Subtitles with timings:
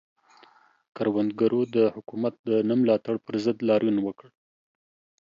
[0.95, 4.27] کروندګرو د حکومت د نه ملاتړ پر ضد لاریون وکړ.